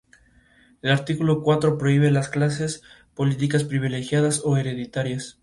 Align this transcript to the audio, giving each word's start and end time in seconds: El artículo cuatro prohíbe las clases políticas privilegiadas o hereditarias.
El 0.81 0.89
artículo 0.89 1.43
cuatro 1.43 1.77
prohíbe 1.77 2.09
las 2.09 2.27
clases 2.29 2.81
políticas 3.13 3.65
privilegiadas 3.65 4.41
o 4.43 4.57
hereditarias. 4.57 5.37